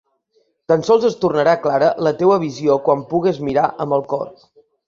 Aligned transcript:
Tan 0.71 0.85
sols 0.87 1.05
es 1.09 1.17
tornarà 1.25 1.53
clara 1.67 1.91
la 2.09 2.13
teua 2.23 2.39
visió 2.47 2.79
quan 2.89 3.07
pugues 3.13 3.41
mirar 3.51 3.71
amb 3.87 3.99
el 4.01 4.07
cor. 4.17 4.29